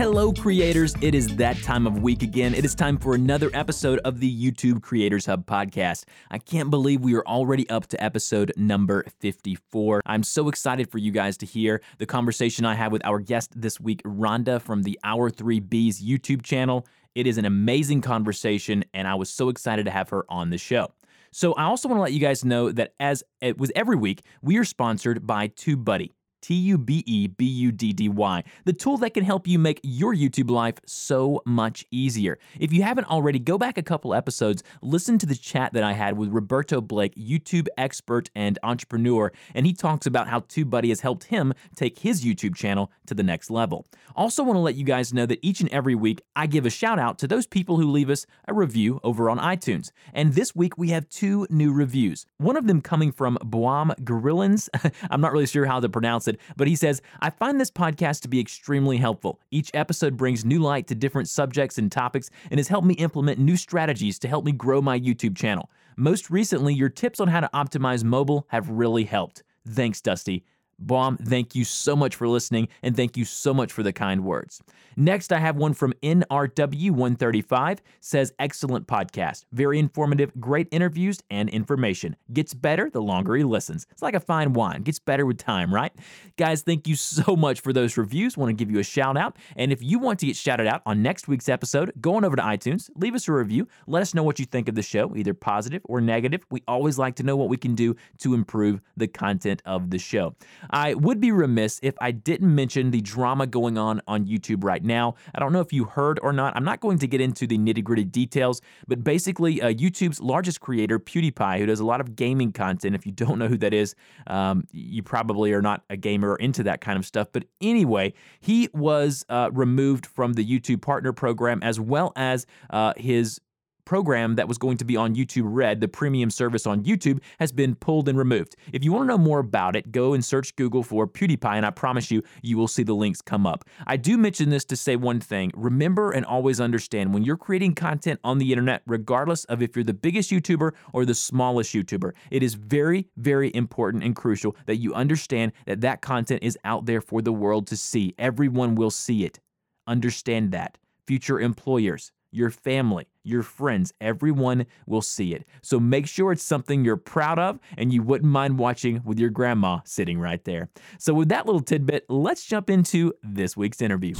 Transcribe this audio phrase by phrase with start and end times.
[0.00, 0.94] Hello, creators.
[1.02, 2.54] It is that time of week again.
[2.54, 6.04] It is time for another episode of the YouTube Creators Hub podcast.
[6.30, 10.00] I can't believe we are already up to episode number 54.
[10.06, 13.52] I'm so excited for you guys to hear the conversation I had with our guest
[13.54, 16.86] this week, Rhonda from the Our Three Bs YouTube channel.
[17.14, 20.56] It is an amazing conversation, and I was so excited to have her on the
[20.56, 20.94] show.
[21.30, 24.22] So, I also want to let you guys know that as it was every week,
[24.40, 26.12] we are sponsored by TubeBuddy.
[26.40, 29.58] T U B E B U D D Y, the tool that can help you
[29.58, 32.38] make your YouTube life so much easier.
[32.58, 35.92] If you haven't already, go back a couple episodes, listen to the chat that I
[35.92, 41.00] had with Roberto Blake, YouTube expert and entrepreneur, and he talks about how TubeBuddy has
[41.00, 43.86] helped him take his YouTube channel to the next level.
[44.16, 46.70] Also, want to let you guys know that each and every week I give a
[46.70, 49.90] shout out to those people who leave us a review over on iTunes.
[50.12, 52.26] And this week we have two new reviews.
[52.38, 54.68] One of them coming from Boam Gorillans.
[55.10, 58.20] I'm not really sure how to pronounce it, but he says, I find this podcast
[58.22, 59.40] to be extremely helpful.
[59.50, 63.38] Each episode brings new light to different subjects and topics and has helped me implement
[63.38, 65.70] new strategies to help me grow my YouTube channel.
[65.96, 69.42] Most recently, your tips on how to optimize mobile have really helped.
[69.66, 70.44] Thanks, Dusty.
[70.80, 74.24] Baum, thank you so much for listening and thank you so much for the kind
[74.24, 74.62] words.
[74.96, 82.16] Next, I have one from NRW135 says excellent podcast, very informative, great interviews and information.
[82.32, 83.86] Gets better the longer he listens.
[83.90, 85.92] It's like a fine wine, gets better with time, right?
[86.36, 88.36] Guys, thank you so much for those reviews.
[88.36, 89.36] Want to give you a shout out.
[89.56, 92.36] And if you want to get shouted out on next week's episode, go on over
[92.36, 95.14] to iTunes, leave us a review, let us know what you think of the show,
[95.16, 96.44] either positive or negative.
[96.50, 99.98] We always like to know what we can do to improve the content of the
[99.98, 100.34] show.
[100.70, 104.82] I would be remiss if I didn't mention the drama going on on YouTube right
[104.82, 105.14] now.
[105.34, 106.56] I don't know if you heard or not.
[106.56, 110.60] I'm not going to get into the nitty gritty details, but basically, uh, YouTube's largest
[110.60, 112.94] creator, PewDiePie, who does a lot of gaming content.
[112.94, 113.94] If you don't know who that is,
[114.26, 117.28] um, you probably are not a gamer or into that kind of stuff.
[117.32, 122.92] But anyway, he was uh, removed from the YouTube Partner Program as well as uh,
[122.96, 123.40] his
[123.90, 127.50] program that was going to be on YouTube Red, the premium service on YouTube, has
[127.50, 128.54] been pulled and removed.
[128.72, 131.66] If you want to know more about it, go and search Google for PewDiePie, and
[131.66, 133.64] I promise you, you will see the links come up.
[133.88, 137.74] I do mention this to say one thing remember and always understand when you're creating
[137.74, 142.12] content on the internet, regardless of if you're the biggest YouTuber or the smallest YouTuber,
[142.30, 146.86] it is very, very important and crucial that you understand that that content is out
[146.86, 148.14] there for the world to see.
[148.20, 149.40] Everyone will see it.
[149.88, 150.78] Understand that.
[151.08, 155.46] Future employers, your family, your friends, everyone will see it.
[155.62, 159.30] So make sure it's something you're proud of and you wouldn't mind watching with your
[159.30, 160.68] grandma sitting right there.
[160.98, 164.14] So, with that little tidbit, let's jump into this week's interview.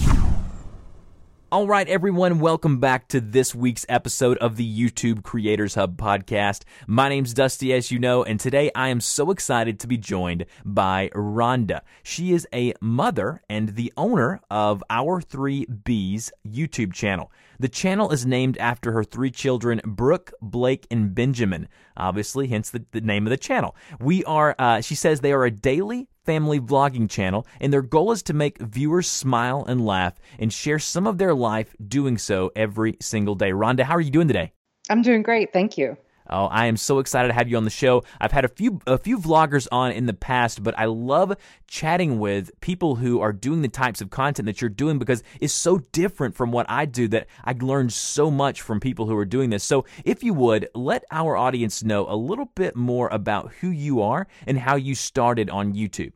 [1.52, 6.62] All right, everyone, welcome back to this week's episode of the YouTube Creators Hub podcast.
[6.86, 10.46] My name's Dusty, as you know, and today I am so excited to be joined
[10.64, 11.80] by Rhonda.
[12.04, 17.32] She is a mother and the owner of Our Three Bs YouTube channel.
[17.60, 21.68] The channel is named after her three children, Brooke, Blake, and Benjamin.
[21.94, 23.76] Obviously, hence the, the name of the channel.
[24.00, 28.12] We are, uh, she says, they are a daily family vlogging channel, and their goal
[28.12, 32.50] is to make viewers smile and laugh and share some of their life doing so
[32.56, 33.50] every single day.
[33.50, 34.52] Rhonda, how are you doing today?
[34.88, 35.52] I'm doing great.
[35.52, 35.98] Thank you.
[36.30, 38.04] Oh, I am so excited to have you on the show.
[38.20, 41.36] I've had a few a few vloggers on in the past, but I love
[41.66, 45.52] chatting with people who are doing the types of content that you're doing because it's
[45.52, 49.24] so different from what I do that I learned so much from people who are
[49.24, 49.64] doing this.
[49.64, 54.00] So, if you would, let our audience know a little bit more about who you
[54.02, 56.12] are and how you started on YouTube.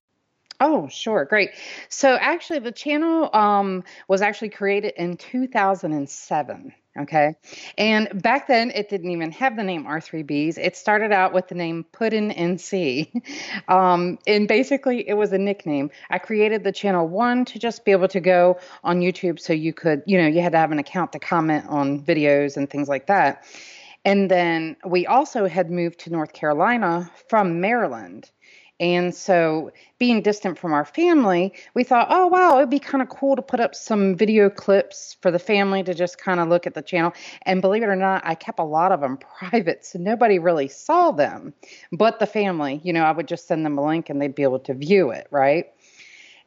[0.61, 1.25] Oh, sure.
[1.25, 1.51] Great.
[1.89, 6.73] So actually the channel um, was actually created in 2007.
[6.97, 7.35] Okay.
[7.77, 10.59] And back then, it didn't even have the name R3Bs.
[10.59, 13.23] It started out with the name Puddin NC.
[13.69, 15.91] Um, and basically, it was a nickname.
[16.11, 19.73] I created the channel one to just be able to go on YouTube so you
[19.73, 22.89] could, you know, you had to have an account to comment on videos and things
[22.89, 23.45] like that.
[24.05, 28.31] And then we also had moved to North Carolina from Maryland.
[28.81, 33.09] And so, being distant from our family, we thought, oh, wow, it'd be kind of
[33.09, 36.67] cool to put up some video clips for the family to just kind of look
[36.67, 37.13] at the channel.
[37.43, 40.69] And believe it or not, I kept a lot of them private, so nobody really
[40.69, 41.55] saw them
[41.93, 42.81] but the family.
[42.83, 45.11] You know, I would just send them a link and they'd be able to view
[45.11, 45.67] it, right?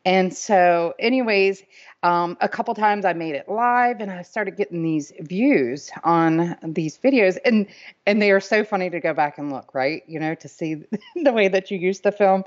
[0.08, 1.64] And so, anyways,
[2.02, 6.56] um, a couple times I made it live, and I started getting these views on
[6.64, 7.68] these videos, and
[8.06, 10.04] and they are so funny to go back and look, right?
[10.08, 10.76] You know, to see
[11.22, 12.46] the way that you used to film.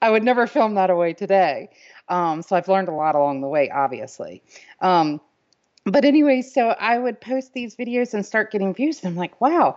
[0.00, 1.70] I would never film that away today.
[2.08, 4.40] Um, so I've learned a lot along the way, obviously.
[4.80, 5.20] Um,
[5.84, 9.40] but anyway, so I would post these videos and start getting views, and I'm like,
[9.40, 9.74] wow,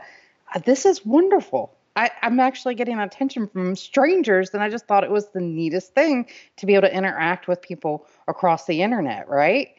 [0.63, 1.74] this is wonderful.
[1.95, 5.93] I, am actually getting attention from strangers, and I just thought it was the neatest
[5.93, 6.27] thing
[6.57, 9.69] to be able to interact with people across the internet, right?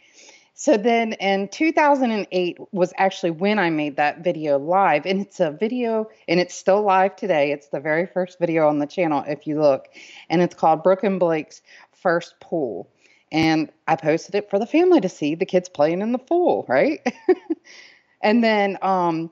[0.55, 5.51] So then in 2008 was actually when I made that video live, and it's a
[5.51, 7.53] video, and it's still live today.
[7.53, 9.87] It's the very first video on the channel, if you look,
[10.31, 11.61] and it's called Brooke and Blake's
[11.93, 12.89] First Pool.
[13.31, 16.65] And I posted it for the family to see the kids playing in the pool,
[16.69, 17.01] right?
[18.23, 19.31] and then um,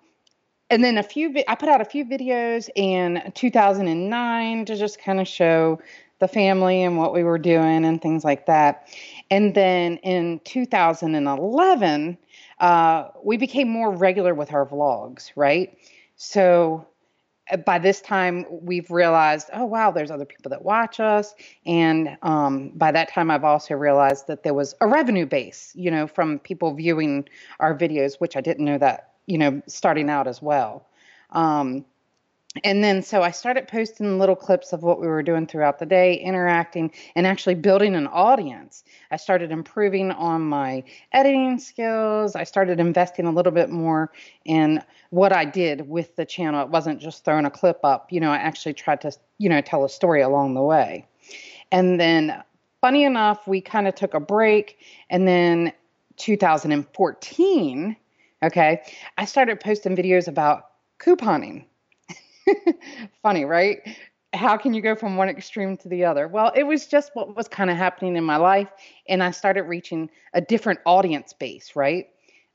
[0.70, 5.20] and then a few i put out a few videos in 2009 to just kind
[5.20, 5.78] of show
[6.20, 8.88] the family and what we were doing and things like that.
[9.30, 12.18] And then in 2011
[12.60, 15.76] uh, we became more regular with our vlogs right?
[16.16, 16.86] So
[17.50, 21.34] uh, by this time we've realized oh wow there's other people that watch us.
[21.66, 25.90] And um, by that time i've also realized that there was a revenue base you
[25.90, 27.28] know from people viewing
[27.60, 30.86] our videos which i didn't know that you know, starting out as well.
[31.30, 31.84] Um,
[32.62, 35.86] and then so I started posting little clips of what we were doing throughout the
[35.86, 38.84] day, interacting and actually building an audience.
[39.10, 42.36] I started improving on my editing skills.
[42.36, 44.12] I started investing a little bit more
[44.44, 44.80] in
[45.10, 46.62] what I did with the channel.
[46.62, 49.60] It wasn't just throwing a clip up, you know, I actually tried to, you know,
[49.60, 51.06] tell a story along the way.
[51.72, 52.40] And then
[52.80, 54.78] funny enough, we kind of took a break
[55.10, 55.72] and then
[56.18, 57.96] 2014
[58.44, 58.82] Okay.
[59.16, 60.66] I started posting videos about
[61.00, 61.64] couponing.
[63.22, 63.80] Funny, right?
[64.34, 66.28] How can you go from one extreme to the other?
[66.28, 68.68] Well, it was just what was kind of happening in my life.
[69.08, 72.08] And I started reaching a different audience base, right?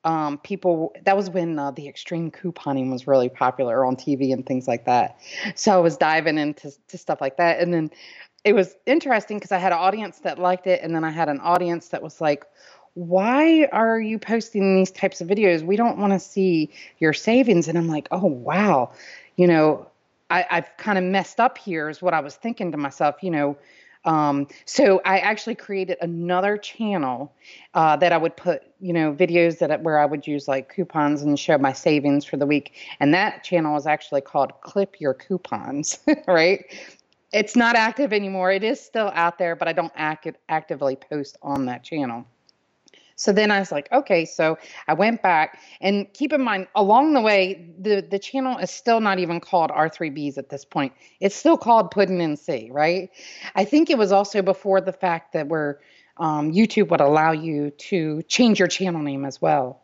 [0.03, 4.45] Um, people, that was when uh, the extreme couponing was really popular on TV and
[4.45, 5.17] things like that.
[5.55, 7.59] So I was diving into to stuff like that.
[7.59, 7.89] And then
[8.43, 10.81] it was interesting because I had an audience that liked it.
[10.83, 12.45] And then I had an audience that was like,
[12.93, 15.61] why are you posting these types of videos?
[15.61, 16.69] We don't want to see
[16.99, 17.67] your savings.
[17.67, 18.91] And I'm like, oh, wow.
[19.35, 19.87] You know,
[20.29, 23.31] I, have kind of messed up here, is what I was thinking to myself, you
[23.31, 23.57] know.
[24.05, 27.33] Um, so I actually created another channel
[27.73, 31.21] uh, that I would put, you know, videos that where I would use like coupons
[31.21, 32.73] and show my savings for the week.
[32.99, 36.65] And that channel is actually called Clip Your Coupons, right?
[37.33, 38.51] It's not active anymore.
[38.51, 42.25] It is still out there, but I don't act- actively post on that channel.
[43.19, 44.57] So then I was like, okay, so
[44.87, 49.01] I went back and keep in mind along the way, the, the channel is still
[49.01, 50.93] not even called R3Bs at this point.
[51.19, 53.09] It's still called Puddin' and C, right?
[53.55, 55.81] I think it was also before the fact that where
[56.15, 59.81] um, YouTube would allow you to change your channel name as well.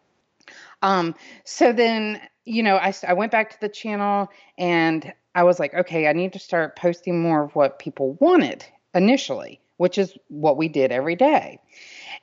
[0.81, 5.59] Um, so then, you know, I, I went back to the channel and I was
[5.59, 10.17] like, okay, I need to start posting more of what people wanted initially, which is
[10.29, 11.59] what we did every day.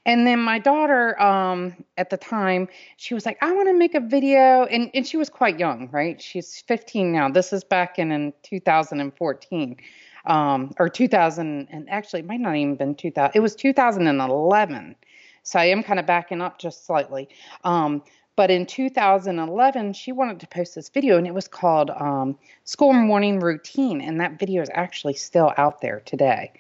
[0.05, 3.95] And then my daughter, um, at the time, she was like, I want to make
[3.95, 4.65] a video.
[4.65, 6.21] And, and she was quite young, right?
[6.21, 7.29] She's 15 now.
[7.29, 9.77] This is back in, in 2014
[10.27, 11.69] um, or 2000.
[11.71, 13.31] And actually, it might not even been 2000.
[13.35, 14.97] It was 2011.
[15.45, 17.29] So I am kind of backing up just slightly.
[17.63, 18.03] Um,
[18.35, 22.93] but in 2011, she wanted to post this video, and it was called um, School
[22.93, 24.01] Morning Routine.
[24.01, 26.53] And that video is actually still out there today.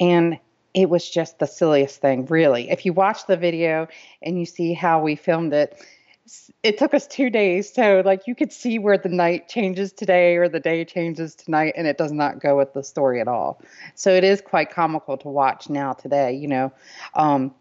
[0.00, 0.38] And
[0.74, 2.70] it was just the silliest thing, really.
[2.70, 3.88] If you watch the video
[4.22, 5.76] and you see how we filmed it,
[6.62, 7.72] it took us two days.
[7.72, 11.74] So, like, you could see where the night changes today or the day changes tonight,
[11.76, 13.60] and it does not go with the story at all.
[13.96, 16.72] So, it is quite comical to watch now today, you know.
[17.14, 17.54] Um,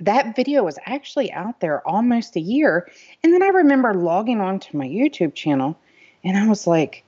[0.00, 2.88] that video was actually out there almost a year.
[3.24, 5.76] And then I remember logging onto my YouTube channel,
[6.22, 7.04] and I was like,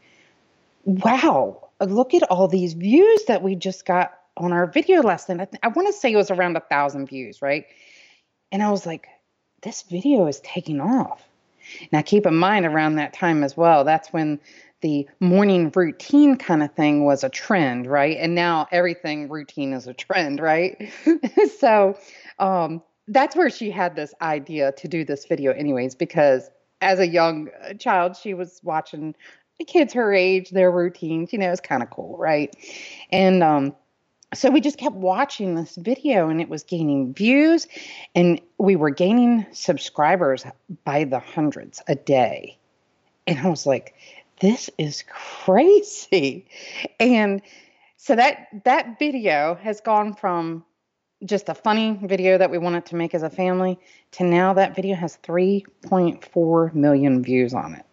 [0.85, 5.41] wow, look at all these views that we just got on our video lesson.
[5.41, 7.67] I, th- I want to say it was around a thousand views, right?
[8.51, 9.07] And I was like,
[9.63, 11.23] this video is taking off.
[11.93, 14.41] Now, keep in mind around that time as well, that's when
[14.81, 18.17] the morning routine kind of thing was a trend, right?
[18.19, 20.91] And now everything routine is a trend, right?
[21.59, 21.99] so
[22.39, 27.07] um, that's where she had this idea to do this video, anyways, because as a
[27.07, 29.15] young uh, child, she was watching
[29.67, 32.57] kids her age, their routines, you know, it's kind of cool, right?
[33.13, 33.75] And um,
[34.33, 37.67] so we just kept watching this video and it was gaining views
[38.15, 40.45] and we were gaining subscribers
[40.85, 42.57] by the hundreds a day
[43.27, 43.95] and i was like
[44.41, 46.47] this is crazy
[46.99, 47.43] and
[47.97, 50.65] so that that video has gone from
[51.25, 53.79] just a funny video that we wanted to make as a family
[54.13, 57.85] to now that video has 3.4 million views on it.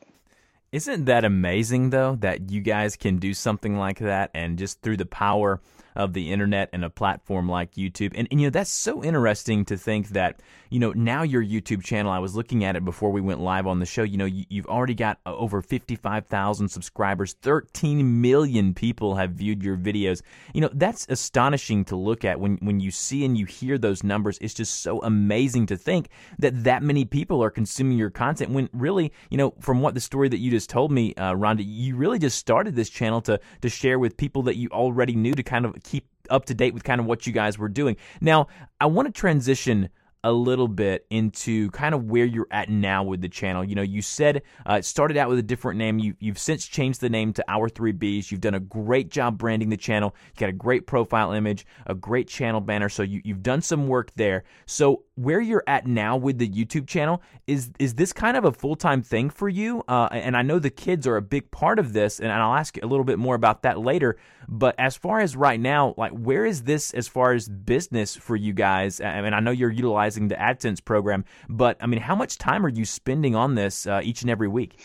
[0.71, 4.97] Isn't that amazing though that you guys can do something like that and just through
[4.97, 5.59] the power
[5.97, 8.13] of the internet and a platform like YouTube.
[8.15, 10.39] And, and, you know, that's so interesting to think that,
[10.69, 13.65] you know, now your YouTube channel, I was looking at it before we went live
[13.65, 18.73] on the show, you know, you, have already got uh, over 55,000 subscribers, 13 million
[18.75, 20.21] people have viewed your videos.
[20.53, 24.03] You know, that's astonishing to look at when, when you see and you hear those
[24.03, 24.37] numbers.
[24.39, 28.69] It's just so amazing to think that that many people are consuming your content when
[28.71, 31.95] really, you know, from what the story that you just told me, uh, Rhonda, you
[31.95, 35.43] really just started this channel to, to share with people that you already knew to
[35.43, 37.95] kind of keep up to date with kind of what you guys were doing.
[38.19, 38.47] Now,
[38.79, 39.89] I want to transition
[40.23, 43.63] a little bit into kind of where you're at now with the channel.
[43.63, 45.99] You know, you said uh, it started out with a different name.
[45.99, 48.31] You, you've since changed the name to Our 3Bs.
[48.31, 50.15] You've done a great job branding the channel.
[50.35, 52.89] You got a great profile image, a great channel banner.
[52.89, 54.43] So you, you've done some work there.
[54.65, 58.51] So where you're at now with the YouTube channel is is this kind of a
[58.51, 59.83] full time thing for you?
[59.87, 62.77] Uh, and I know the kids are a big part of this, and I'll ask
[62.81, 64.17] a little bit more about that later.
[64.47, 68.35] But as far as right now, like where is this as far as business for
[68.35, 69.01] you guys?
[69.01, 72.65] I mean, I know you're utilizing the AdSense program, but I mean, how much time
[72.65, 74.79] are you spending on this uh, each and every week?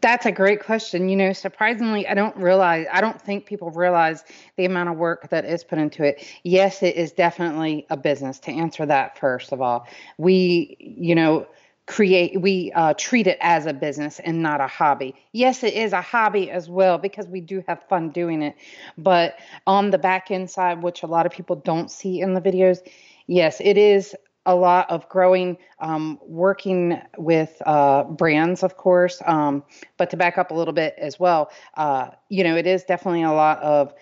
[0.00, 1.08] That's a great question.
[1.08, 4.24] You know, surprisingly, I don't realize, I don't think people realize
[4.56, 6.26] the amount of work that is put into it.
[6.42, 9.86] Yes, it is definitely a business to answer that first of all.
[10.18, 11.46] We, you know,
[11.86, 15.92] create we uh, treat it as a business and not a hobby yes it is
[15.92, 18.54] a hobby as well because we do have fun doing it
[18.96, 22.40] but on the back end side which a lot of people don't see in the
[22.40, 22.78] videos
[23.26, 24.14] yes it is
[24.44, 29.62] a lot of growing um, working with uh, brands of course um,
[29.96, 33.22] but to back up a little bit as well uh, you know it is definitely
[33.22, 33.94] a lot of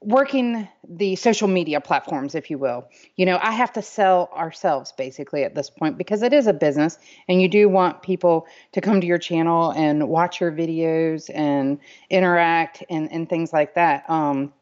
[0.00, 2.88] working the social media platforms, if you will.
[3.16, 6.52] You know, I have to sell ourselves basically at this point because it is a
[6.52, 11.30] business and you do want people to come to your channel and watch your videos
[11.34, 14.08] and interact and, and things like that.
[14.08, 14.52] Um,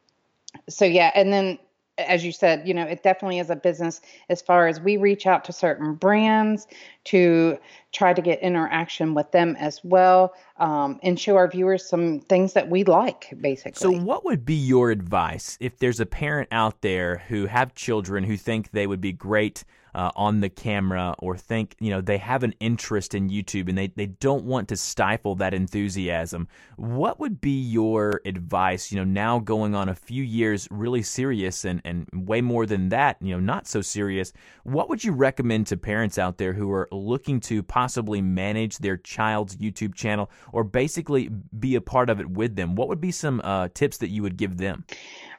[0.70, 1.58] so yeah, and then
[1.98, 5.26] as you said, you know, it definitely is a business as far as we reach
[5.26, 6.66] out to certain brands
[7.04, 7.58] to
[7.96, 12.52] try to get interaction with them as well um, and show our viewers some things
[12.52, 13.96] that we like, basically.
[13.96, 18.24] So, what would be your advice if there's a parent out there who have children
[18.24, 19.64] who think they would be great
[19.96, 23.78] uh, on the camera or think, you know, they have an interest in YouTube and
[23.78, 29.04] they, they don't want to stifle that enthusiasm, what would be your advice, you know,
[29.04, 33.32] now going on a few years really serious and, and way more than that, you
[33.32, 34.34] know, not so serious?
[34.64, 38.96] What would you recommend to parents out there who are looking to possibly manage their
[38.96, 42.74] child's YouTube channel or basically be a part of it with them?
[42.74, 44.84] What would be some uh, tips that you would give them?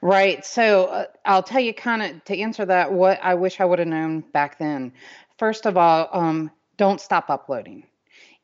[0.02, 0.46] Right.
[0.46, 3.80] So uh, I'll tell you kind of to answer that what I wish I would
[3.80, 4.94] have known back then.
[5.38, 7.84] First of all, um, don't stop uploading.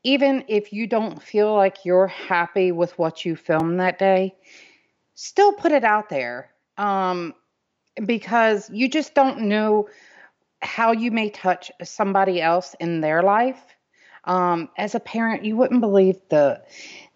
[0.03, 4.35] Even if you don't feel like you're happy with what you filmed that day,
[5.15, 7.33] still put it out there um,
[8.05, 9.87] because you just don't know
[10.61, 13.72] how you may touch somebody else in their life.
[14.25, 16.61] Um, as a parent, you wouldn't believe the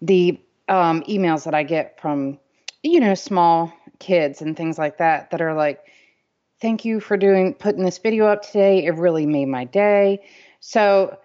[0.02, 2.38] the um, emails that I get from
[2.82, 5.84] you know small kids and things like that that are like,
[6.60, 8.84] thank you for doing putting this video up today.
[8.84, 10.24] It really made my day.
[10.60, 11.18] So,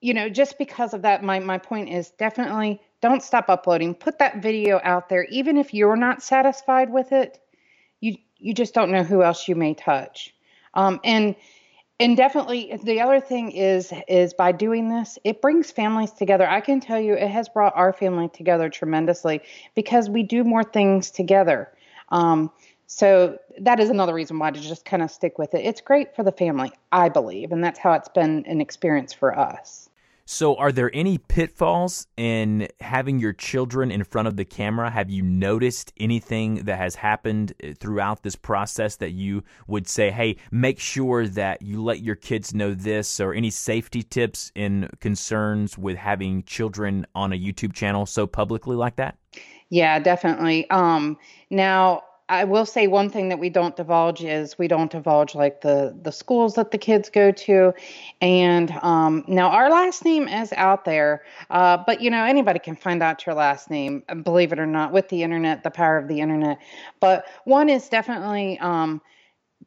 [0.00, 3.94] you know, just because of that, my my point is definitely don't stop uploading.
[3.94, 7.38] Put that video out there, even if you're not satisfied with it.
[8.00, 10.34] You you just don't know who else you may touch.
[10.74, 11.34] Um, and
[12.00, 16.60] and definitely the other thing is is by doing this it brings families together i
[16.60, 19.40] can tell you it has brought our family together tremendously
[19.74, 21.72] because we do more things together
[22.10, 22.50] um,
[22.90, 25.58] so that is another reason why to just kind of stick with it.
[25.58, 29.38] It's great for the family, I believe, and that's how it's been an experience for
[29.38, 29.90] us.
[30.30, 34.90] So, are there any pitfalls in having your children in front of the camera?
[34.90, 40.10] Have you noticed anything that has happened uh, throughout this process that you would say,
[40.10, 44.90] hey, make sure that you let your kids know this, or any safety tips in
[45.00, 49.16] concerns with having children on a YouTube channel so publicly like that?
[49.70, 50.68] Yeah, definitely.
[50.68, 51.16] Um,
[51.48, 55.62] now, I will say one thing that we don't divulge is we don't divulge like
[55.62, 57.72] the the schools that the kids go to,
[58.20, 62.76] and um, now our last name is out there, uh, but you know anybody can
[62.76, 66.08] find out your last name, believe it or not, with the internet, the power of
[66.08, 66.58] the internet.
[67.00, 69.00] But one is definitely um,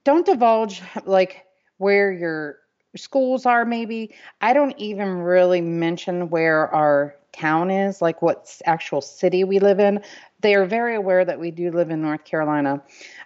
[0.04, 1.46] don't divulge like
[1.78, 2.58] where your
[2.96, 3.66] schools are.
[3.66, 9.60] Maybe I don't even really mention where our town is, like what actual city we
[9.60, 10.02] live in.
[10.42, 12.82] They are very aware that we do live in North Carolina.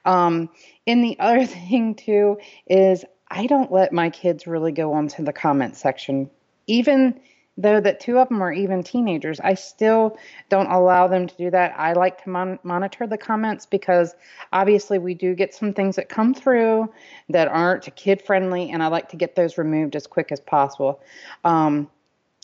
[0.06, 0.50] Um,
[0.88, 5.34] and the other thing too is I don't let my kids really go onto the
[5.34, 6.30] comment section,
[6.68, 7.20] even
[7.58, 10.18] though that two of them are even teenagers i still
[10.50, 14.14] don't allow them to do that i like to mon- monitor the comments because
[14.52, 16.92] obviously we do get some things that come through
[17.30, 21.00] that aren't kid friendly and i like to get those removed as quick as possible
[21.44, 21.90] um,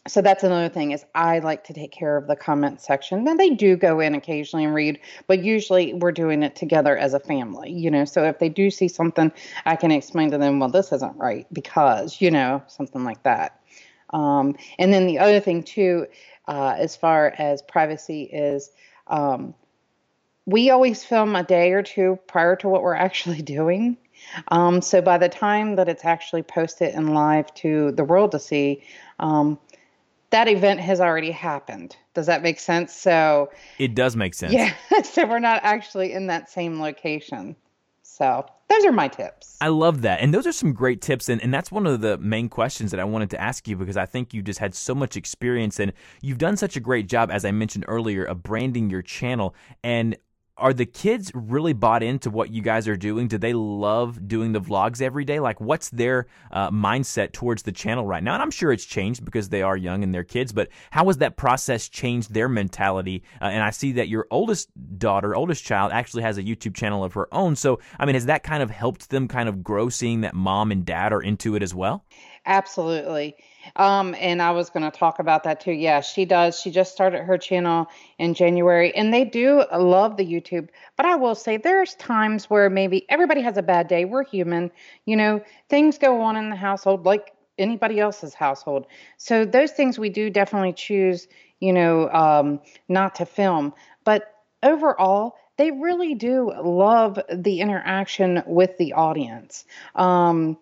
[0.07, 3.23] so that's another thing is i like to take care of the comment section.
[3.23, 7.13] Then they do go in occasionally and read but usually we're doing it together as
[7.13, 8.05] a family you know?
[8.05, 9.31] So if they do see something
[9.65, 13.61] i can explain to them well this isn't right because you know something like that.
[14.11, 16.07] Um, and then the other thing too,
[16.47, 18.71] uh, as far as privacy is,
[19.07, 19.53] um,
[20.45, 23.97] we always film a day or two prior to what we're actually doing.
[24.49, 28.39] Um, so by the time that it's actually posted and live to the world to
[28.39, 28.83] see,
[29.19, 29.59] um,
[30.31, 31.95] that event has already happened.
[32.13, 32.93] Does that make sense?
[32.93, 34.53] So it does make sense.
[34.53, 34.73] Yeah.
[35.03, 37.55] so we're not actually in that same location.
[38.01, 39.57] So those are my tips.
[39.61, 40.21] I love that.
[40.21, 41.27] And those are some great tips.
[41.29, 43.97] And, and that's one of the main questions that I wanted to ask you because
[43.97, 47.29] I think you just had so much experience and you've done such a great job,
[47.31, 49.53] as I mentioned earlier, of branding your channel.
[49.83, 50.17] And
[50.57, 53.27] are the kids really bought into what you guys are doing?
[53.27, 55.39] Do they love doing the vlogs every day?
[55.39, 58.33] Like, what's their uh, mindset towards the channel right now?
[58.33, 61.17] And I'm sure it's changed because they are young and they're kids, but how has
[61.17, 63.23] that process changed their mentality?
[63.41, 67.03] Uh, and I see that your oldest daughter, oldest child, actually has a YouTube channel
[67.03, 67.55] of her own.
[67.55, 70.71] So, I mean, has that kind of helped them kind of grow seeing that mom
[70.71, 72.05] and dad are into it as well?
[72.45, 73.35] Absolutely.
[73.75, 75.71] Um, and I was going to talk about that too.
[75.73, 76.59] Yeah, she does.
[76.59, 80.69] She just started her channel in January, and they do love the YouTube.
[80.97, 84.05] But I will say there's times where maybe everybody has a bad day.
[84.05, 84.71] We're human.
[85.05, 88.87] You know, things go on in the household like anybody else's household.
[89.17, 91.27] So those things we do definitely choose,
[91.59, 93.73] you know, um, not to film.
[94.03, 94.33] But
[94.63, 99.65] overall, they really do love the interaction with the audience.
[99.93, 100.57] Um,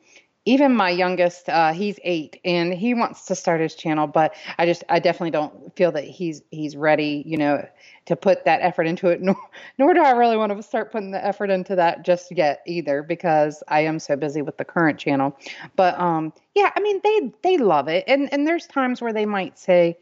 [0.46, 4.66] even my youngest, uh, he's eight, and he wants to start his channel, but I
[4.66, 7.68] just, I definitely don't feel that he's he's ready, you know,
[8.06, 9.22] to put that effort into it.
[9.30, 9.36] Nor,
[9.78, 13.04] nor do I really want to start putting the effort into that just yet either,
[13.04, 15.38] because I am so busy with the current channel.
[15.76, 19.26] But um, yeah, I mean, they they love it, and and there's times where they
[19.26, 19.98] might say,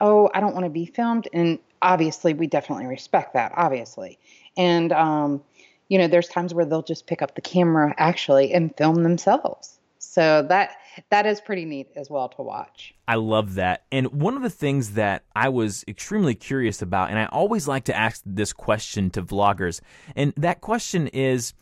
[0.00, 4.18] "Oh, I don't want to be filmed," and obviously, we definitely respect that, obviously,
[4.56, 5.42] and um,
[5.88, 9.77] you know, there's times where they'll just pick up the camera actually and film themselves
[10.18, 10.72] so that
[11.10, 12.92] that is pretty neat as well to watch.
[13.06, 13.84] I love that.
[13.92, 17.84] And one of the things that I was extremely curious about, and I always like
[17.84, 19.80] to ask this question to vloggers,
[20.16, 21.54] and that question is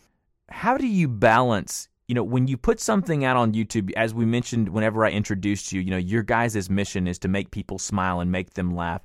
[0.48, 4.24] how do you balance you know, when you put something out on YouTube, as we
[4.24, 8.20] mentioned whenever I introduced you, you know, your guys' mission is to make people smile
[8.20, 9.04] and make them laugh.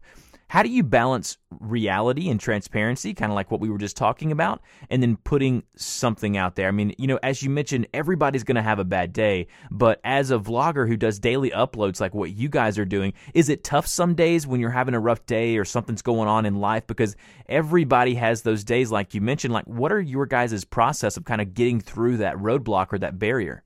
[0.52, 4.34] How do you balance reality and transparency, kind of like what we were just talking
[4.34, 6.68] about, and then putting something out there?
[6.68, 10.02] I mean, you know, as you mentioned, everybody's going to have a bad day, but
[10.04, 13.64] as a vlogger who does daily uploads like what you guys are doing, is it
[13.64, 16.86] tough some days when you're having a rough day or something's going on in life?
[16.86, 17.16] Because
[17.48, 19.54] everybody has those days, like you mentioned.
[19.54, 23.18] Like, what are your guys' process of kind of getting through that roadblock or that
[23.18, 23.64] barrier?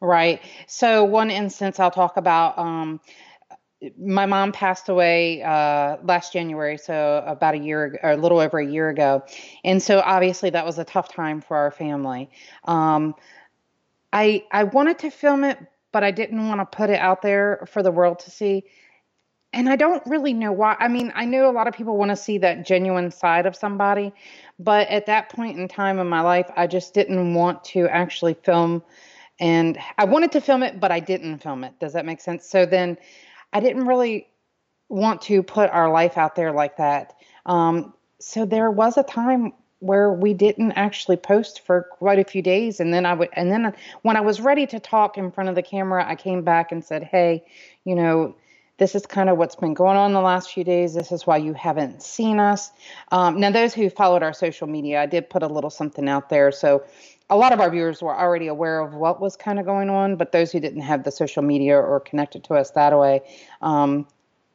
[0.00, 0.42] Right.
[0.66, 2.58] So, one instance I'll talk about.
[2.58, 3.00] Um,
[3.98, 8.58] my mom passed away uh, last January, so about a year or a little over
[8.58, 9.22] a year ago,
[9.64, 12.30] and so obviously that was a tough time for our family.
[12.64, 13.14] Um,
[14.12, 15.58] I I wanted to film it,
[15.92, 18.64] but I didn't want to put it out there for the world to see.
[19.52, 20.76] And I don't really know why.
[20.78, 23.56] I mean, I know a lot of people want to see that genuine side of
[23.56, 24.12] somebody,
[24.58, 28.34] but at that point in time in my life, I just didn't want to actually
[28.34, 28.82] film.
[29.38, 31.78] And I wanted to film it, but I didn't film it.
[31.78, 32.46] Does that make sense?
[32.46, 32.98] So then
[33.56, 34.28] I didn't really
[34.90, 37.14] want to put our life out there like that.
[37.46, 42.42] Um, so there was a time where we didn't actually post for quite a few
[42.42, 45.48] days and then I would and then when I was ready to talk in front
[45.48, 47.44] of the camera I came back and said hey
[47.84, 48.34] you know
[48.78, 51.36] this is kind of what's been going on the last few days this is why
[51.36, 52.70] you haven't seen us
[53.12, 56.28] um, now those who followed our social media I did put a little something out
[56.28, 56.84] there so
[57.28, 60.16] a lot of our viewers were already aware of what was kind of going on,
[60.16, 63.22] but those who didn't have the social media or connected to us that way,
[63.62, 64.06] um,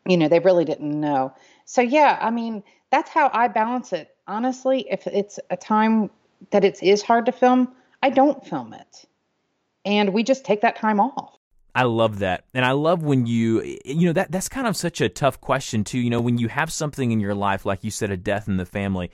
[0.06, 1.34] you know, they really didn't know.
[1.66, 4.16] So yeah, I mean, that's how I balance it.
[4.28, 6.10] Honestly, if it's a time
[6.52, 9.06] that it is hard to film, I don't film it,
[9.86, 11.41] and we just take that time off.
[11.74, 12.46] I love that.
[12.54, 15.84] And I love when you you know that that's kind of such a tough question
[15.84, 16.00] too.
[16.00, 18.58] You know, when you have something in your life like you said a death in
[18.58, 19.12] the family,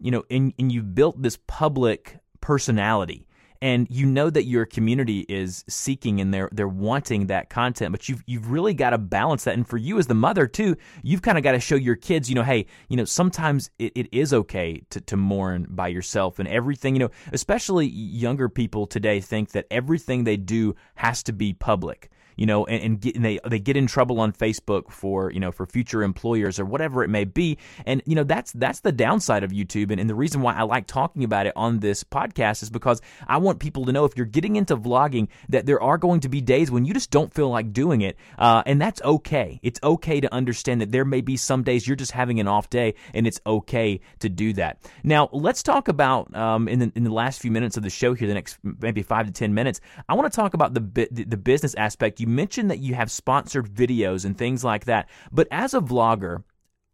[0.00, 3.27] you know, and and you've built this public personality
[3.60, 8.08] and you know that your community is seeking and they're they're wanting that content, but
[8.08, 9.54] you've you've really got to balance that.
[9.54, 12.28] And for you as the mother too, you've kind of got to show your kids,
[12.28, 16.38] you know, hey, you know, sometimes it, it is okay to, to mourn by yourself
[16.38, 21.32] and everything, you know, especially younger people today think that everything they do has to
[21.32, 24.90] be public you know, and, and, get, and they they get in trouble on Facebook
[24.90, 28.52] for you know for future employers or whatever it may be, and you know that's
[28.52, 31.52] that's the downside of YouTube, and, and the reason why I like talking about it
[31.56, 35.26] on this podcast is because I want people to know if you're getting into vlogging
[35.48, 38.16] that there are going to be days when you just don't feel like doing it,
[38.38, 39.58] uh, and that's okay.
[39.64, 42.70] It's okay to understand that there may be some days you're just having an off
[42.70, 44.78] day, and it's okay to do that.
[45.02, 48.14] Now let's talk about um, in the in the last few minutes of the show
[48.14, 49.80] here, the next maybe five to ten minutes.
[50.08, 52.20] I want to talk about the the business aspect.
[52.20, 55.08] You mentioned that you have sponsored videos and things like that.
[55.32, 56.44] But as a vlogger,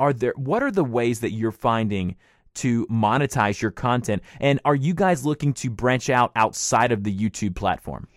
[0.00, 2.16] are there what are the ways that you're finding
[2.54, 4.22] to monetize your content?
[4.40, 8.08] And are you guys looking to branch out outside of the YouTube platform?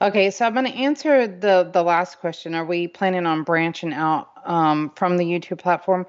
[0.00, 2.54] Okay, so I'm going to answer the the last question.
[2.54, 6.06] Are we planning on branching out um, from the YouTube platform?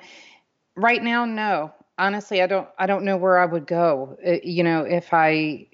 [0.75, 1.73] Right now, no.
[1.97, 2.67] Honestly, I don't.
[2.77, 4.17] I don't know where I would go.
[4.25, 5.68] Uh, you know, if I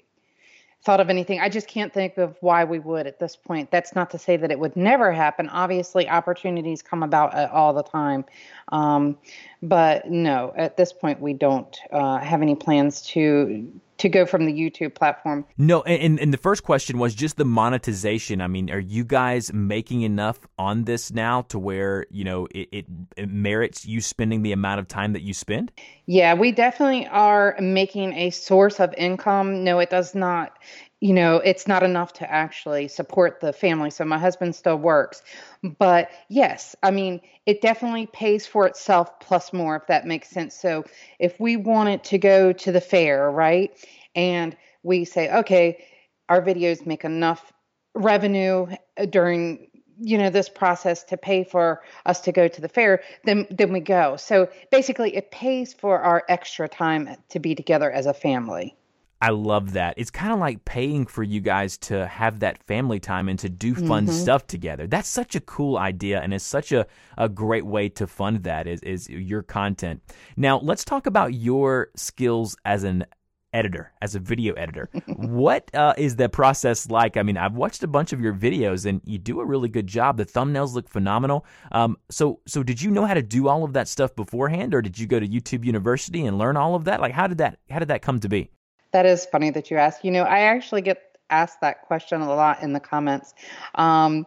[0.84, 1.40] thought of anything.
[1.40, 3.70] I just can't think of why we would at this point.
[3.70, 5.48] That's not to say that it would never happen.
[5.48, 8.24] Obviously, opportunities come about uh, all the time.
[8.68, 9.18] Um,
[9.62, 14.44] but no, at this point, we don't uh, have any plans to to go from
[14.44, 15.44] the YouTube platform.
[15.56, 18.40] No, and, and the first question was just the monetization.
[18.40, 22.68] I mean, are you guys making enough on this now to where, you know, it,
[22.72, 25.72] it, it, merits you spending the amount of time that you spend?
[26.06, 29.64] Yeah, we definitely are making a source of income.
[29.64, 30.58] No, it does not
[31.06, 33.90] you know, it's not enough to actually support the family.
[33.90, 35.22] So my husband still works.
[35.62, 40.56] But yes, I mean, it definitely pays for itself plus more, if that makes sense.
[40.56, 40.82] So
[41.20, 43.70] if we wanted to go to the fair, right,
[44.16, 45.84] and we say, okay,
[46.28, 47.52] our videos make enough
[47.94, 48.66] revenue
[48.98, 49.68] uh, during
[50.00, 53.72] you know this process to pay for us to go to the fair then then
[53.72, 58.12] we go so basically it pays for our extra time to be together as a
[58.12, 58.76] family
[59.20, 59.94] I love that.
[59.96, 63.48] It's kind of like paying for you guys to have that family time and to
[63.48, 64.14] do fun mm-hmm.
[64.14, 64.86] stuff together.
[64.86, 68.66] That's such a cool idea and it's such a, a great way to fund that
[68.66, 70.02] is, is your content.
[70.36, 73.06] Now, let's talk about your skills as an
[73.54, 74.90] editor, as a video editor.
[75.06, 77.16] what uh, is the process like?
[77.16, 79.86] I mean, I've watched a bunch of your videos and you do a really good
[79.86, 80.18] job.
[80.18, 81.46] The thumbnails look phenomenal.
[81.72, 84.82] Um, so, so did you know how to do all of that stuff beforehand or
[84.82, 87.00] did you go to YouTube University and learn all of that?
[87.00, 88.50] Like, how did that, how did that come to be?
[88.92, 90.04] That is funny that you ask.
[90.04, 93.34] You know, I actually get asked that question a lot in the comments.
[93.74, 94.26] Um,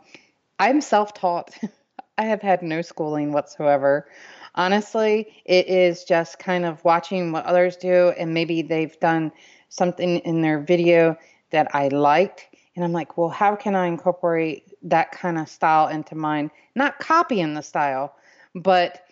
[0.59, 1.57] I'm self taught,
[2.17, 4.07] I have had no schooling whatsoever.
[4.55, 9.31] Honestly, it is just kind of watching what others do, and maybe they've done
[9.69, 11.17] something in their video
[11.51, 12.47] that I liked.
[12.75, 16.51] And I'm like, well, how can I incorporate that kind of style into mine?
[16.75, 18.15] Not copying the style,
[18.55, 19.03] but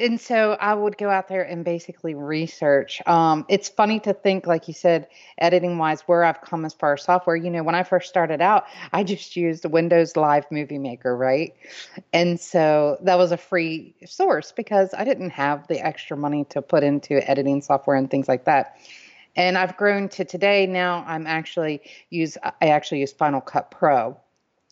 [0.00, 3.02] and so I would go out there and basically research.
[3.06, 5.06] Um, it's funny to think, like you said,
[5.38, 7.36] editing wise, where I've come as far as software.
[7.36, 11.54] You know, when I first started out, I just used Windows Live Movie Maker, right?
[12.14, 16.62] And so that was a free source because I didn't have the extra money to
[16.62, 18.78] put into editing software and things like that.
[19.36, 20.66] And I've grown to today.
[20.66, 24.16] Now I'm actually use I actually use Final Cut Pro,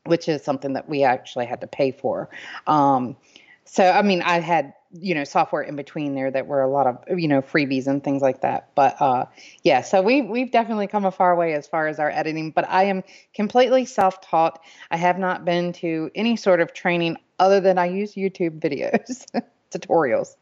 [0.07, 2.31] which is something that we actually had to pay for.
[2.67, 3.17] Um,
[3.65, 6.87] so I mean, I had you know software in between there that were a lot
[6.87, 8.71] of you know freebies and things like that.
[8.75, 9.27] But uh
[9.63, 12.69] yeah so we we've definitely come a far way as far as our editing but
[12.69, 13.03] i am
[13.35, 14.61] completely self-taught.
[14.91, 19.25] I have not been to any sort of training other than i use youtube videos
[19.71, 20.37] tutorials.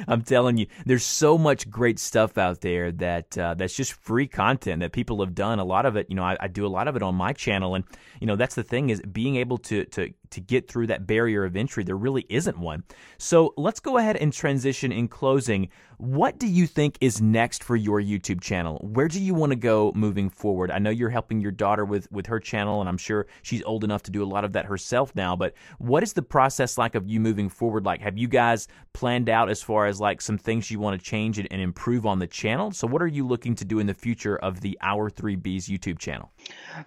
[0.08, 4.28] I'm telling you, there's so much great stuff out there that uh, that's just free
[4.28, 5.60] content that people have done.
[5.60, 7.34] A lot of it, you know, I, I, do a lot of it on my
[7.34, 7.84] channel, and
[8.21, 11.46] you know, that's the thing is being able to to to get through that barrier
[11.46, 11.84] of entry.
[11.84, 12.84] There really isn't one.
[13.18, 15.70] So let's go ahead and transition in closing.
[15.98, 18.78] What do you think is next for your YouTube channel?
[18.84, 20.70] Where do you want to go moving forward?
[20.70, 23.84] I know you're helping your daughter with with her channel, and I'm sure she's old
[23.84, 25.36] enough to do a lot of that herself now.
[25.36, 27.86] But what is the process like of you moving forward?
[27.86, 31.04] Like, have you guys planned out as far as like some things you want to
[31.04, 32.72] change and, and improve on the channel?
[32.72, 35.63] So, what are you looking to do in the future of the Our Three Bs
[35.63, 36.32] YouTube channel?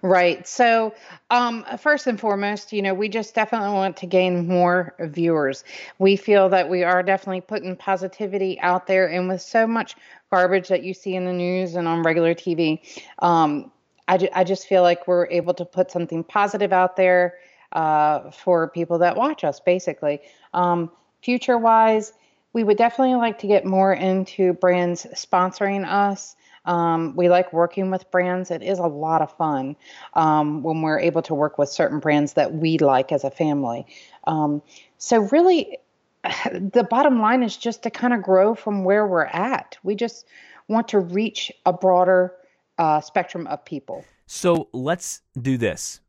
[0.01, 0.47] Right.
[0.47, 0.93] So,
[1.29, 5.63] um, first and foremost, you know, we just definitely want to gain more viewers.
[5.99, 9.95] We feel that we are definitely putting positivity out there, and with so much
[10.31, 12.81] garbage that you see in the news and on regular TV,
[13.19, 13.71] um,
[14.07, 17.35] I, ju- I just feel like we're able to put something positive out there
[17.71, 20.21] uh, for people that watch us, basically.
[20.53, 22.13] Um, future wise,
[22.53, 26.35] we would definitely like to get more into brands sponsoring us.
[26.65, 28.51] Um, we like working with brands.
[28.51, 29.75] It is a lot of fun
[30.13, 33.85] um, when we're able to work with certain brands that we like as a family.
[34.25, 34.61] Um,
[34.97, 35.77] so, really,
[36.51, 39.77] the bottom line is just to kind of grow from where we're at.
[39.83, 40.25] We just
[40.67, 42.33] want to reach a broader
[42.77, 44.05] uh, spectrum of people.
[44.27, 45.99] So, let's do this.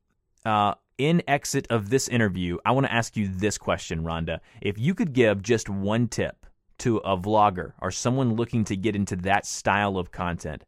[0.44, 4.40] Uh, in exit of this interview, I want to ask you this question, Rhonda.
[4.60, 6.41] If you could give just one tip
[6.82, 10.64] to a vlogger or someone looking to get into that style of content,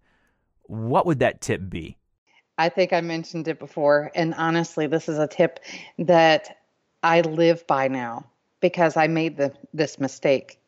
[0.63, 1.97] what would that tip be?
[2.57, 4.13] I think I mentioned it before.
[4.15, 5.59] And honestly, this is a tip
[5.99, 6.59] that
[7.03, 8.27] I live by now
[8.61, 10.61] because I made the, this mistake.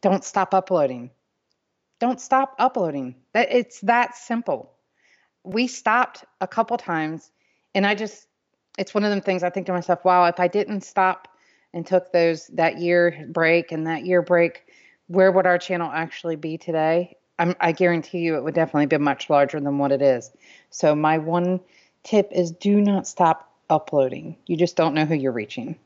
[0.00, 1.10] Don't stop uploading.
[2.00, 3.14] Don't stop uploading.
[3.34, 4.72] It's that simple.
[5.44, 7.30] We stopped a couple times
[7.74, 8.26] and I just
[8.78, 11.28] it's one of them things I think to myself, wow, if I didn't stop
[11.76, 14.64] and took those that year break and that year break,
[15.08, 17.18] where would our channel actually be today?
[17.38, 20.30] I'm, I guarantee you it would definitely be much larger than what it is.
[20.70, 21.60] So my one
[22.02, 24.38] tip is do not stop uploading.
[24.46, 25.76] You just don't know who you're reaching.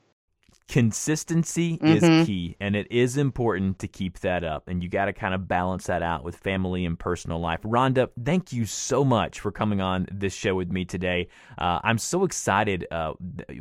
[0.70, 2.04] Consistency mm-hmm.
[2.04, 4.68] is key, and it is important to keep that up.
[4.68, 7.60] And you got to kind of balance that out with family and personal life.
[7.62, 11.26] Rhonda, thank you so much for coming on this show with me today.
[11.58, 13.14] Uh, I'm so excited uh,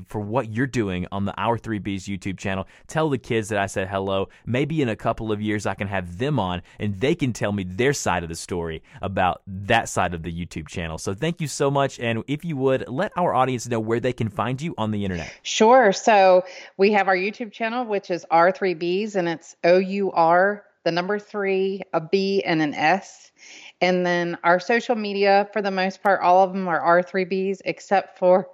[0.05, 2.67] for what you're doing on the Our 3Bs YouTube channel.
[2.85, 4.29] Tell the kids that I said hello.
[4.45, 7.51] Maybe in a couple of years, I can have them on and they can tell
[7.51, 10.99] me their side of the story about that side of the YouTube channel.
[10.99, 11.99] So thank you so much.
[11.99, 15.05] And if you would, let our audience know where they can find you on the
[15.05, 15.33] internet.
[15.41, 15.91] Sure.
[15.91, 16.43] So
[16.77, 20.91] we have have our YouTube channel, which is R3Bs, and it's O U R, the
[20.91, 23.31] number three, a B, and an S.
[23.79, 28.19] And then our social media, for the most part, all of them are R3Bs, except
[28.19, 28.49] for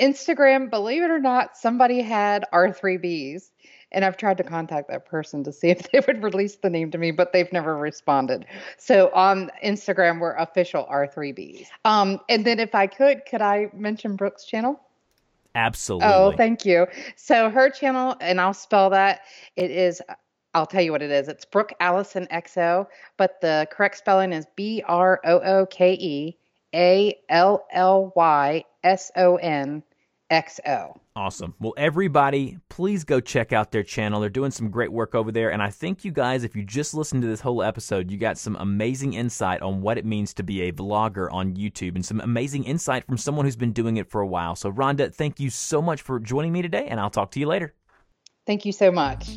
[0.00, 0.70] Instagram.
[0.70, 3.50] Believe it or not, somebody had R3Bs.
[3.92, 6.90] And I've tried to contact that person to see if they would release the name
[6.92, 8.46] to me, but they've never responded.
[8.78, 11.66] So on Instagram, we're official R3Bs.
[11.84, 14.80] Um, and then if I could, could I mention Brooke's channel?
[15.54, 16.08] Oh, Absolutely.
[16.08, 16.86] Oh, thank you.
[17.16, 19.20] So her channel, and I'll spell that.
[19.56, 20.02] It is.
[20.52, 21.28] I'll tell you what it is.
[21.28, 22.86] It's Brooke Allyson XO,
[23.16, 26.36] but the correct spelling is B R O O K E
[26.74, 29.82] A L L Y S O N
[30.34, 30.98] XO.
[31.16, 31.54] Awesome.
[31.60, 34.20] Well, everybody, please go check out their channel.
[34.20, 35.52] They're doing some great work over there.
[35.52, 38.36] And I think you guys, if you just listened to this whole episode, you got
[38.36, 42.20] some amazing insight on what it means to be a vlogger on YouTube and some
[42.20, 44.56] amazing insight from someone who's been doing it for a while.
[44.56, 47.46] So, Rhonda, thank you so much for joining me today, and I'll talk to you
[47.46, 47.74] later.
[48.46, 49.36] Thank you so much.